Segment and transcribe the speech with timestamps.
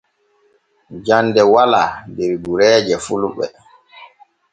[1.05, 1.83] Jande wala
[2.15, 3.45] der gureeje fulɓe.